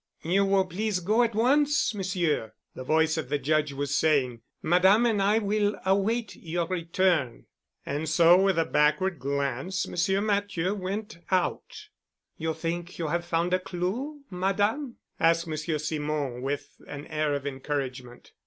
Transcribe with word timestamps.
"You 0.23 0.45
will 0.45 0.65
please 0.65 0.99
go 0.99 1.21
at 1.21 1.35
once, 1.35 1.93
Monsieur," 1.93 2.53
the 2.73 2.83
voice 2.83 3.17
of 3.17 3.29
the 3.29 3.37
Judge 3.37 3.71
was 3.71 3.93
saying. 3.93 4.41
"Madame 4.63 5.05
and 5.05 5.21
I 5.21 5.37
will 5.37 5.75
await 5.85 6.35
your 6.35 6.65
return." 6.65 7.45
And 7.85 8.09
so 8.09 8.41
with 8.41 8.57
a 8.57 8.65
backward 8.65 9.19
glance, 9.19 9.87
Monsieur 9.87 10.19
Matthieu 10.19 10.73
went 10.73 11.19
out. 11.29 11.89
"You 12.35 12.55
think 12.55 12.97
you 12.97 13.09
have 13.09 13.25
found 13.25 13.53
a 13.53 13.59
clue, 13.59 14.21
Madame?" 14.31 14.95
asked 15.19 15.45
Monsieur 15.45 15.77
Simon 15.77 16.41
with 16.41 16.81
an 16.87 17.05
air 17.05 17.35
of 17.35 17.45
encouragement. 17.45 18.31